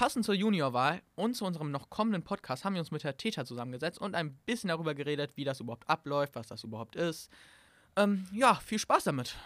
passend 0.00 0.24
zur 0.24 0.34
Juniorwahl 0.34 1.02
und 1.14 1.34
zu 1.34 1.44
unserem 1.44 1.70
noch 1.70 1.90
kommenden 1.90 2.24
Podcast 2.24 2.64
haben 2.64 2.72
wir 2.72 2.80
uns 2.80 2.90
mit 2.90 3.04
Herr 3.04 3.18
Teter 3.18 3.44
zusammengesetzt 3.44 4.00
und 4.00 4.14
ein 4.14 4.34
bisschen 4.46 4.68
darüber 4.68 4.94
geredet, 4.94 5.36
wie 5.36 5.44
das 5.44 5.60
überhaupt 5.60 5.86
abläuft, 5.90 6.36
was 6.36 6.46
das 6.46 6.64
überhaupt 6.64 6.96
ist. 6.96 7.30
Ähm, 7.96 8.26
ja, 8.32 8.54
viel 8.54 8.78
Spaß 8.78 9.04
damit. 9.04 9.36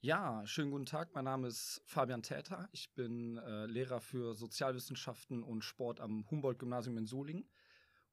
Ja, 0.00 0.46
schönen 0.46 0.70
guten 0.70 0.86
Tag. 0.86 1.12
Mein 1.12 1.24
Name 1.24 1.48
ist 1.48 1.82
Fabian 1.86 2.22
Täter. 2.22 2.68
Ich 2.70 2.94
bin 2.94 3.38
äh, 3.38 3.66
Lehrer 3.66 4.00
für 4.00 4.36
Sozialwissenschaften 4.36 5.42
und 5.42 5.64
Sport 5.64 5.98
am 5.98 6.24
Humboldt-Gymnasium 6.30 6.96
in 6.96 7.06
Solingen. 7.06 7.50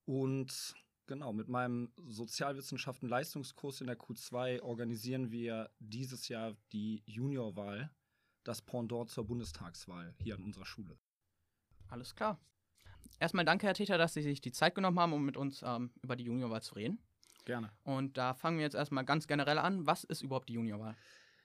Und 0.05 0.73
genau, 1.05 1.31
mit 1.31 1.47
meinem 1.47 1.91
Sozialwissenschaften-Leistungskurs 2.07 3.81
in 3.81 3.87
der 3.87 3.99
Q2 3.99 4.61
organisieren 4.61 5.29
wir 5.29 5.69
dieses 5.77 6.27
Jahr 6.27 6.55
die 6.71 7.03
Juniorwahl 7.05 7.91
das 8.47 8.61
Pendant 8.61 9.09
zur 9.09 9.25
Bundestagswahl 9.25 10.13
hier 10.21 10.35
an 10.35 10.43
unserer 10.43 10.65
Schule. 10.65 10.97
Alles 11.89 12.15
klar. 12.15 12.39
Erstmal 13.19 13.45
danke, 13.45 13.67
Herr 13.67 13.73
Täter, 13.73 13.97
dass 13.97 14.13
Sie 14.13 14.21
sich 14.21 14.41
die 14.41 14.51
Zeit 14.51 14.75
genommen 14.75 14.99
haben, 14.99 15.13
um 15.13 15.25
mit 15.25 15.37
uns 15.37 15.63
ähm, 15.63 15.91
über 16.01 16.15
die 16.15 16.25
Juniorwahl 16.25 16.61
zu 16.61 16.75
reden. 16.75 16.99
Gerne. 17.45 17.71
Und 17.83 18.17
da 18.17 18.33
fangen 18.33 18.57
wir 18.57 18.65
jetzt 18.65 18.75
erstmal 18.75 19.05
ganz 19.05 19.27
generell 19.27 19.57
an. 19.57 19.85
Was 19.87 20.03
ist 20.03 20.21
überhaupt 20.21 20.49
die 20.49 20.53
Juniorwahl? 20.53 20.95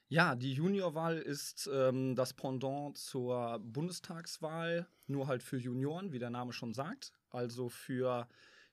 Ja, 0.09 0.35
die 0.35 0.53
Juniorwahl 0.53 1.17
ist 1.17 1.71
ähm, 1.73 2.15
das 2.15 2.35
Pendant 2.35 2.99
zur 2.99 3.59
Bundestagswahl, 3.61 4.87
nur 5.07 5.27
halt 5.27 5.43
für 5.43 5.57
Junioren, 5.57 6.12
wie 6.12 6.19
der 6.19 6.29
Name 6.29 6.53
schon 6.53 6.75
sagt. 6.75 7.12
Also 7.31 7.71
für 7.71 8.29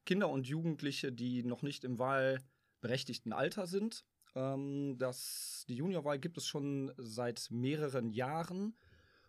Kinder 0.06 0.30
und 0.30 0.48
Jugendliche, 0.48 1.14
die 1.14 1.44
noch 1.44 1.62
nicht 1.62 1.86
im 1.86 1.98
wahlberechtigten 1.98 3.32
Alter 3.32 3.68
sind 3.68 4.04
ähm, 4.36 4.98
das, 4.98 5.66
die 5.68 5.76
Juniorwahl 5.76 6.20
gibt 6.20 6.38
es 6.38 6.46
schon 6.46 6.92
seit 6.98 7.50
mehreren 7.52 8.10
Jahren. 8.10 8.76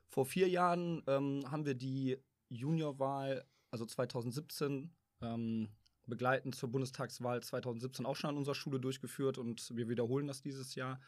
Vor 0.09 0.27
vier 0.27 0.49
Jahren 0.49 1.03
ähm, 1.07 1.45
haben 1.51 1.67
wir 1.67 1.75
die 1.75 2.19
Juniorwahl, 2.49 3.45
also 3.71 3.87
2017, 3.87 4.93
ähm, 5.23 5.69
begleitend 6.07 6.55
zur 6.55 6.71
Bundestagswahl 6.71 7.43
2017 7.43 8.05
auch 8.05 8.17
schon 8.17 8.31
an 8.31 8.37
unserer 8.37 8.55
Schule 8.55 8.81
durchgeführt 8.81 9.39
und 9.39 9.75
wir 9.77 9.89
wiederholen 9.89 10.27
das 10.27 10.43
dieses 10.43 10.75
Jahr. 10.75 11.01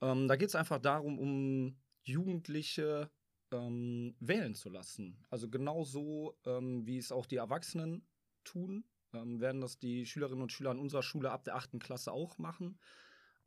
Ähm, 0.00 0.28
da 0.28 0.36
geht 0.36 0.48
es 0.48 0.54
einfach 0.54 0.78
darum, 0.78 1.18
um 1.18 1.76
Jugendliche 2.04 3.10
ähm, 3.50 4.14
wählen 4.20 4.54
zu 4.54 4.70
lassen. 4.70 5.18
Also 5.30 5.48
genauso, 5.48 6.38
ähm, 6.46 6.86
wie 6.86 6.98
es 6.98 7.12
auch 7.12 7.26
die 7.26 7.36
Erwachsenen 7.36 8.06
tun, 8.44 8.84
ähm, 9.12 9.40
werden 9.40 9.60
das 9.60 9.78
die 9.78 10.06
Schülerinnen 10.06 10.42
und 10.42 10.52
Schüler 10.52 10.70
an 10.70 10.78
unserer 10.78 11.02
Schule 11.02 11.30
ab 11.30 11.44
der 11.44 11.56
achten 11.56 11.78
Klasse 11.78 12.12
auch 12.12 12.38
machen. 12.38 12.78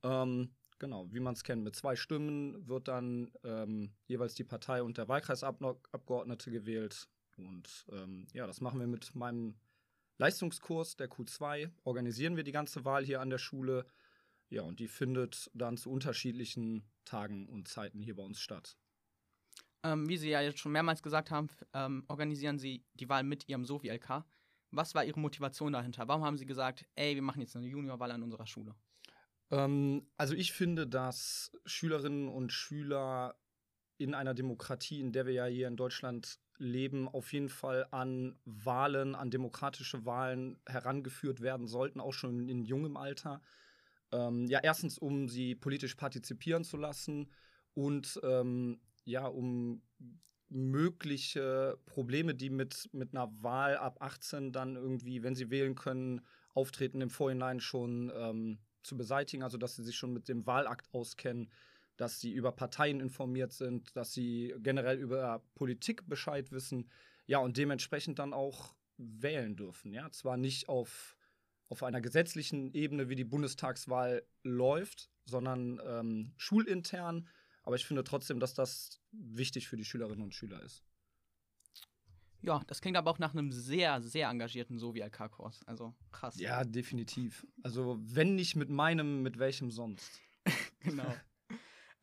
Ähm, 0.03 0.49
genau, 0.80 1.07
wie 1.11 1.19
man 1.19 1.33
es 1.33 1.44
kennt, 1.44 1.63
mit 1.63 1.75
zwei 1.75 1.95
Stimmen 1.95 2.67
wird 2.67 2.88
dann 2.88 3.31
ähm, 3.44 3.94
jeweils 4.07 4.35
die 4.35 4.44
Partei 4.44 4.83
und 4.83 4.97
der 4.97 5.07
Wahlkreisabgeordnete 5.07 6.52
gewählt. 6.52 7.07
Und 7.38 7.85
ähm, 7.91 8.27
ja, 8.33 8.47
das 8.47 8.61
machen 8.61 8.79
wir 8.79 8.88
mit 8.88 9.16
meinem 9.16 9.55
Leistungskurs 10.17 10.95
der 10.97 11.09
Q2. 11.09 11.72
Organisieren 11.83 12.35
wir 12.35 12.44
die 12.44 12.52
ganze 12.52 12.85
Wahl 12.85 13.03
hier 13.03 13.22
an 13.22 13.29
der 13.29 13.38
Schule. 13.38 13.85
Ja, 14.49 14.63
und 14.63 14.79
die 14.79 14.88
findet 14.88 15.49
dann 15.53 15.77
zu 15.77 15.89
unterschiedlichen 15.89 16.83
Tagen 17.05 17.47
und 17.47 17.67
Zeiten 17.67 18.02
hier 18.02 18.16
bei 18.16 18.23
uns 18.23 18.39
statt. 18.39 18.77
Ähm, 19.83 20.07
wie 20.07 20.17
Sie 20.17 20.29
ja 20.29 20.41
jetzt 20.41 20.59
schon 20.59 20.73
mehrmals 20.73 21.02
gesagt 21.02 21.31
haben, 21.31 21.47
ähm, 21.73 22.03
organisieren 22.07 22.59
Sie 22.59 22.85
die 22.94 23.09
Wahl 23.09 23.23
mit 23.23 23.47
Ihrem 23.49 23.66
Sovi-LK. 23.66 24.23
Was 24.72 24.94
war 24.94 25.03
Ihre 25.03 25.19
Motivation 25.19 25.73
dahinter? 25.73 26.07
Warum 26.07 26.23
haben 26.23 26.38
Sie 26.38 26.45
gesagt, 26.45 26.85
ey, 26.95 27.16
wir 27.16 27.22
machen 27.22 27.41
jetzt 27.41 27.55
eine 27.55 27.67
Juniorwahl 27.67 28.11
an 28.11 28.23
unserer 28.23 28.45
Schule? 28.45 28.75
Ähm, 29.52 30.07
also 30.17 30.33
ich 30.33 30.53
finde, 30.53 30.88
dass 30.88 31.52
Schülerinnen 31.66 32.30
und 32.30 32.52
Schüler 32.52 33.35
in 33.97 34.16
einer 34.16 34.33
Demokratie, 34.33 34.99
in 34.99 35.11
der 35.11 35.27
wir 35.27 35.33
ja 35.33 35.45
hier 35.45 35.67
in 35.67 35.77
Deutschland 35.77 36.39
leben, 36.57 37.07
auf 37.07 37.33
jeden 37.33 37.49
Fall 37.49 37.88
an 37.91 38.39
Wahlen, 38.45 39.16
an 39.16 39.29
demokratische 39.29 40.05
Wahlen 40.05 40.59
herangeführt 40.67 41.41
werden 41.41 41.67
sollten, 41.67 41.99
auch 41.99 42.13
schon 42.13 42.49
in 42.49 42.63
jungem 42.63 42.97
Alter. 42.97 43.41
Ähm, 44.12 44.47
ja, 44.47 44.59
erstens, 44.62 44.97
um 44.97 45.28
sie 45.28 45.56
politisch 45.56 45.95
partizipieren 45.95 46.63
zu 46.63 46.78
lassen 46.78 47.31
und 47.73 48.19
ähm, 48.23 48.81
ja, 49.06 49.25
um 49.25 49.81
mögliche 50.50 51.79
Probleme, 51.85 52.35
die 52.35 52.50
mit, 52.50 52.89
mit 52.91 53.16
einer 53.16 53.31
Wahl 53.41 53.78
ab 53.78 54.01
18 54.01 54.51
dann 54.51 54.75
irgendwie, 54.75 55.23
wenn 55.23 55.35
sie 55.35 55.50
wählen 55.50 55.75
können, 55.75 56.22
auftreten, 56.53 57.01
im 57.01 57.09
Vorhinein 57.09 57.59
schon 57.59 58.12
ähm, 58.13 58.59
zu 58.84 58.97
beseitigen, 58.97 59.44
also 59.44 59.58
dass 59.58 59.75
sie 59.75 59.84
sich 59.84 59.96
schon 59.96 60.14
mit 60.14 60.28
dem 60.28 60.46
Wahlakt 60.46 60.94
auskennen, 60.94 61.52
dass 61.97 62.19
sie 62.19 62.31
über 62.31 62.52
Parteien 62.52 63.00
informiert 63.00 63.53
sind, 63.53 63.96
dass 63.96 64.14
sie 64.14 64.56
generell 64.59 64.97
über 64.97 65.44
Politik 65.56 66.08
Bescheid 66.08 66.52
wissen, 66.52 66.90
ja, 67.28 67.40
und 67.40 67.58
dementsprechend 67.58 68.19
dann 68.19 68.34
auch 68.34 68.75
wählen 68.97 69.56
dürfen. 69.56 69.94
Ja, 69.94 70.09
zwar 70.12 70.38
nicht 70.38 70.68
auf, 70.69 71.16
auf 71.69 71.84
einer 71.84 72.02
gesetzlichen 72.02 72.74
Ebene, 72.74 73.09
wie 73.09 73.16
die 73.16 73.24
Bundestagswahl 73.24 74.24
läuft, 74.44 75.09
sondern 75.25 75.80
ähm, 75.86 76.34
schulintern, 76.38 77.28
aber 77.63 77.75
ich 77.75 77.86
finde 77.86 78.03
trotzdem, 78.03 78.40
dass 78.40 78.53
das 78.53 79.02
wichtig 79.12 79.68
für 79.68 79.78
die 79.78 79.86
Schülerinnen 79.86 80.24
und 80.24 80.34
Schüler 80.34 80.62
ist. 80.63 80.84
Ja, 82.41 82.62
das 82.68 82.81
klingt 82.81 82.97
aber 82.97 83.12
auch 83.12 83.19
nach 83.19 83.34
einem 83.34 83.52
sehr, 83.52 84.02
sehr 84.02 84.29
engagierten 84.29 84.79
Sovi-LK-Kurs. 84.79 85.62
Also 85.68 85.94
krass. 86.12 86.40
Ja, 86.40 86.63
definitiv. 86.63 87.46
Also, 87.62 88.00
wenn 88.02 88.35
nicht 88.35 88.56
mit 88.56 88.69
meinem, 88.69 89.22
mit 89.22 89.38
welchem 89.38 89.69
sonst? 89.69 90.22
genau. 90.80 91.16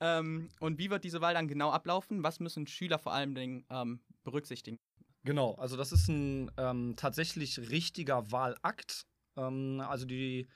ähm, 0.01 0.49
und 0.61 0.79
wie 0.79 0.91
wird 0.91 1.05
diese 1.05 1.21
Wahl 1.21 1.35
dann 1.35 1.49
genau 1.49 1.71
ablaufen? 1.71 2.23
Was 2.23 2.39
müssen 2.39 2.67
Schüler 2.67 2.99
vor 2.99 3.13
allem 3.13 3.65
ähm, 3.69 4.01
berücksichtigen? 4.23 4.79
Genau, 5.25 5.55
also 5.55 5.77
das 5.77 5.93
ist 5.93 6.09
ein 6.09 6.51
ähm, 6.57 6.95
tatsächlich 6.97 7.59
richtiger 7.71 8.31
Wahlakt. 8.31 9.07
Ähm, 9.37 9.83
also 9.87 10.07
die 10.07 10.49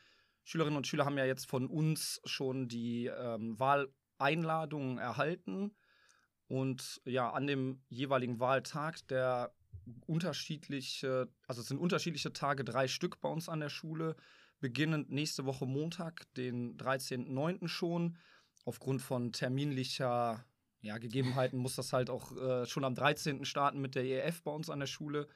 Schülerinnen 0.44 0.76
und 0.76 0.86
Schüler 0.86 1.04
haben 1.04 1.18
ja 1.18 1.24
jetzt 1.24 1.48
von 1.48 1.66
uns 1.66 2.20
schon 2.24 2.68
die 2.68 3.06
ähm, 3.06 3.58
Wahleinladungen 3.58 4.98
erhalten. 4.98 5.74
Und 6.46 7.00
ja, 7.04 7.30
an 7.30 7.46
dem 7.46 7.82
jeweiligen 7.88 8.38
Wahltag, 8.38 9.06
der 9.08 9.54
unterschiedliche, 10.06 11.28
also 11.46 11.60
es 11.60 11.68
sind 11.68 11.78
unterschiedliche 11.78 12.32
Tage, 12.32 12.64
drei 12.64 12.88
Stück 12.88 13.20
bei 13.20 13.28
uns 13.28 13.48
an 13.48 13.60
der 13.60 13.68
Schule, 13.68 14.16
beginnend 14.60 15.10
nächste 15.10 15.44
Woche 15.44 15.66
Montag, 15.66 16.32
den 16.34 16.76
13.09. 16.78 17.68
schon. 17.68 18.16
Aufgrund 18.64 19.02
von 19.02 19.32
terminlicher 19.32 20.44
ja, 20.82 20.98
Gegebenheiten 20.98 21.58
muss 21.58 21.76
das 21.76 21.92
halt 21.92 22.10
auch 22.10 22.36
äh, 22.36 22.66
schon 22.66 22.84
am 22.84 22.94
13. 22.94 23.44
starten 23.44 23.80
mit 23.80 23.94
der 23.94 24.04
EF 24.04 24.42
bei 24.42 24.52
uns 24.52 24.70
an 24.70 24.80
der 24.80 24.86
Schule. 24.86 25.28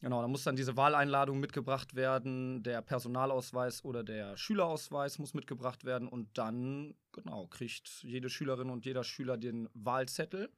Genau, 0.00 0.22
da 0.22 0.28
muss 0.28 0.44
dann 0.44 0.56
diese 0.56 0.76
Wahleinladung 0.76 1.40
mitgebracht 1.40 1.94
werden, 1.94 2.62
der 2.62 2.80
Personalausweis 2.80 3.84
oder 3.84 4.02
der 4.02 4.36
Schülerausweis 4.36 5.18
muss 5.18 5.34
mitgebracht 5.34 5.84
werden 5.84 6.08
und 6.08 6.38
dann, 6.38 6.94
genau, 7.12 7.46
kriegt 7.48 8.02
jede 8.02 8.30
Schülerin 8.30 8.70
und 8.70 8.86
jeder 8.86 9.04
Schüler 9.04 9.36
den 9.36 9.68
Wahlzettel 9.74 10.50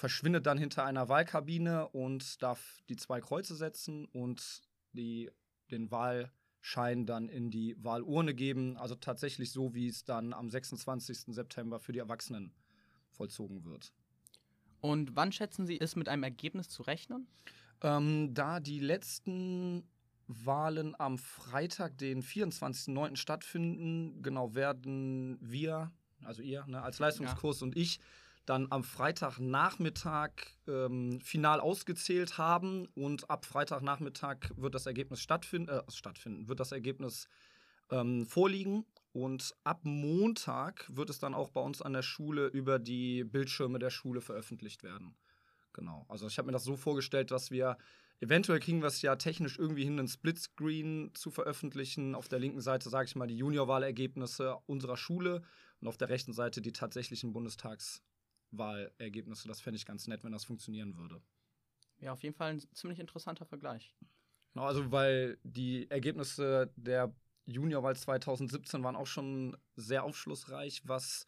verschwindet 0.00 0.46
dann 0.46 0.58
hinter 0.58 0.84
einer 0.84 1.08
Wahlkabine 1.08 1.88
und 1.88 2.42
darf 2.42 2.82
die 2.88 2.96
zwei 2.96 3.20
Kreuze 3.20 3.54
setzen 3.54 4.06
und 4.06 4.62
die, 4.92 5.30
den 5.70 5.90
Wahlschein 5.90 7.04
dann 7.06 7.28
in 7.28 7.50
die 7.50 7.76
Wahlurne 7.78 8.34
geben. 8.34 8.78
Also 8.78 8.94
tatsächlich 8.94 9.52
so, 9.52 9.74
wie 9.74 9.86
es 9.86 10.04
dann 10.04 10.32
am 10.32 10.48
26. 10.48 11.34
September 11.34 11.78
für 11.78 11.92
die 11.92 11.98
Erwachsenen 11.98 12.52
vollzogen 13.10 13.64
wird. 13.64 13.92
Und 14.80 15.14
wann 15.14 15.32
schätzen 15.32 15.66
Sie, 15.66 15.76
ist 15.76 15.96
mit 15.96 16.08
einem 16.08 16.22
Ergebnis 16.22 16.70
zu 16.70 16.82
rechnen? 16.82 17.28
Ähm, 17.82 18.32
da 18.32 18.58
die 18.58 18.80
letzten 18.80 19.86
Wahlen 20.26 20.98
am 20.98 21.18
Freitag, 21.18 21.98
den 21.98 22.22
24.09. 22.22 23.16
stattfinden, 23.16 24.22
genau 24.22 24.54
werden 24.54 25.36
wir, 25.42 25.92
also 26.24 26.40
ihr 26.40 26.64
ne, 26.66 26.82
als 26.82 26.98
Leistungskurs 26.98 27.60
ja. 27.60 27.66
und 27.66 27.76
ich, 27.76 28.00
dann 28.50 28.66
am 28.70 28.82
Freitagnachmittag 28.82 30.32
ähm, 30.66 31.20
final 31.20 31.60
ausgezählt 31.60 32.36
haben 32.36 32.88
und 32.96 33.30
ab 33.30 33.46
Freitagnachmittag 33.46 34.50
wird 34.56 34.74
das 34.74 34.86
Ergebnis 34.86 35.20
stattfinden, 35.20 35.68
äh, 35.68 35.82
stattfinden 35.88 36.48
wird 36.48 36.58
das 36.58 36.72
Ergebnis 36.72 37.28
ähm, 37.92 38.26
vorliegen 38.26 38.86
und 39.12 39.54
ab 39.62 39.82
Montag 39.84 40.84
wird 40.92 41.10
es 41.10 41.20
dann 41.20 41.32
auch 41.32 41.50
bei 41.50 41.60
uns 41.60 41.80
an 41.80 41.92
der 41.92 42.02
Schule 42.02 42.48
über 42.48 42.80
die 42.80 43.22
Bildschirme 43.22 43.78
der 43.78 43.90
Schule 43.90 44.20
veröffentlicht 44.20 44.82
werden. 44.82 45.14
Genau. 45.72 46.04
Also 46.08 46.26
ich 46.26 46.36
habe 46.36 46.46
mir 46.46 46.52
das 46.52 46.64
so 46.64 46.76
vorgestellt, 46.76 47.30
dass 47.30 47.52
wir 47.52 47.78
eventuell 48.18 48.58
kriegen 48.58 48.80
wir 48.80 48.88
es 48.88 49.00
ja 49.00 49.14
technisch 49.14 49.60
irgendwie 49.60 49.84
hin, 49.84 49.96
einen 49.96 50.08
Splitscreen 50.08 51.12
zu 51.14 51.30
veröffentlichen. 51.30 52.16
Auf 52.16 52.26
der 52.26 52.40
linken 52.40 52.60
Seite, 52.60 52.90
sage 52.90 53.06
ich 53.06 53.14
mal, 53.14 53.28
die 53.28 53.38
Juniorwahlergebnisse 53.38 54.56
unserer 54.66 54.96
Schule 54.96 55.42
und 55.80 55.86
auf 55.86 55.96
der 55.96 56.08
rechten 56.08 56.32
Seite 56.32 56.60
die 56.60 56.72
tatsächlichen 56.72 57.32
Bundestags 57.32 58.02
Wahlergebnisse. 58.52 59.48
Das 59.48 59.60
fände 59.60 59.76
ich 59.76 59.86
ganz 59.86 60.06
nett, 60.06 60.24
wenn 60.24 60.32
das 60.32 60.44
funktionieren 60.44 60.96
würde. 60.96 61.22
Ja, 61.98 62.12
auf 62.12 62.22
jeden 62.22 62.34
Fall 62.34 62.52
ein 62.52 62.60
ziemlich 62.74 62.98
interessanter 62.98 63.44
Vergleich. 63.44 63.94
Genau, 64.54 64.66
also 64.66 64.90
weil 64.90 65.38
die 65.44 65.90
Ergebnisse 65.90 66.72
der 66.76 67.14
Juniorwahl 67.44 67.96
2017 67.96 68.82
waren 68.82 68.96
auch 68.96 69.06
schon 69.06 69.56
sehr 69.76 70.04
aufschlussreich, 70.04 70.82
was 70.84 71.26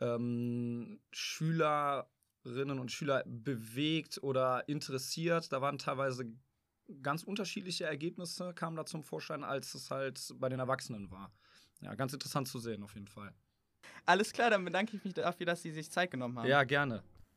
ähm, 0.00 1.00
Schülerinnen 1.12 2.78
und 2.78 2.90
Schüler 2.90 3.22
bewegt 3.26 4.22
oder 4.22 4.68
interessiert. 4.68 5.52
Da 5.52 5.60
waren 5.60 5.78
teilweise 5.78 6.32
ganz 7.02 7.22
unterschiedliche 7.22 7.84
Ergebnisse, 7.84 8.52
kamen 8.54 8.76
da 8.76 8.84
zum 8.84 9.02
Vorschein, 9.02 9.44
als 9.44 9.74
es 9.74 9.90
halt 9.90 10.34
bei 10.36 10.48
den 10.48 10.60
Erwachsenen 10.60 11.10
war. 11.10 11.32
Ja, 11.80 11.94
ganz 11.94 12.12
interessant 12.12 12.48
zu 12.48 12.58
sehen 12.58 12.82
auf 12.82 12.94
jeden 12.94 13.08
Fall. 13.08 13.34
Alles 14.04 14.32
klar, 14.32 14.50
dann 14.50 14.64
bedanke 14.64 14.96
ich 14.96 15.04
mich 15.04 15.14
dafür, 15.14 15.46
dass 15.46 15.62
Sie 15.62 15.70
sich 15.70 15.90
Zeit 15.90 16.10
genommen 16.10 16.38
haben. 16.38 16.48
Ja, 16.48 16.64
gerne. 16.64 17.02